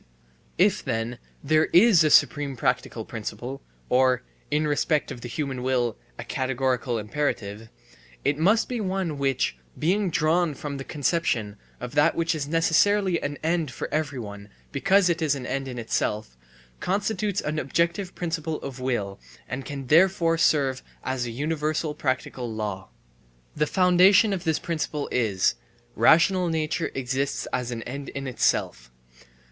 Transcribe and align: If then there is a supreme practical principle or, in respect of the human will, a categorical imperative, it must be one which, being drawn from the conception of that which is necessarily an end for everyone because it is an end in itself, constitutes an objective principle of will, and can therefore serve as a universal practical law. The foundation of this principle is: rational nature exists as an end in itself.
If 0.57 0.83
then 0.83 1.19
there 1.43 1.65
is 1.65 2.03
a 2.03 2.09
supreme 2.09 2.55
practical 2.57 3.05
principle 3.05 3.61
or, 3.87 4.23
in 4.49 4.65
respect 4.65 5.11
of 5.11 5.21
the 5.21 5.27
human 5.29 5.61
will, 5.61 5.95
a 6.17 6.23
categorical 6.23 6.97
imperative, 6.97 7.69
it 8.25 8.39
must 8.39 8.67
be 8.67 8.81
one 8.81 9.19
which, 9.19 9.57
being 9.77 10.09
drawn 10.09 10.55
from 10.55 10.77
the 10.77 10.83
conception 10.83 11.55
of 11.79 11.93
that 11.93 12.15
which 12.15 12.33
is 12.33 12.47
necessarily 12.47 13.21
an 13.21 13.37
end 13.43 13.69
for 13.69 13.93
everyone 13.93 14.49
because 14.71 15.07
it 15.07 15.21
is 15.21 15.35
an 15.35 15.45
end 15.45 15.67
in 15.67 15.77
itself, 15.77 16.35
constitutes 16.79 17.39
an 17.39 17.59
objective 17.59 18.15
principle 18.15 18.59
of 18.63 18.79
will, 18.79 19.19
and 19.47 19.65
can 19.65 19.85
therefore 19.85 20.35
serve 20.35 20.81
as 21.03 21.27
a 21.27 21.29
universal 21.29 21.93
practical 21.93 22.51
law. 22.51 22.89
The 23.55 23.67
foundation 23.67 24.33
of 24.33 24.45
this 24.45 24.57
principle 24.57 25.09
is: 25.11 25.53
rational 25.93 26.47
nature 26.49 26.89
exists 26.95 27.47
as 27.53 27.69
an 27.69 27.83
end 27.83 28.09
in 28.09 28.25
itself. 28.25 28.91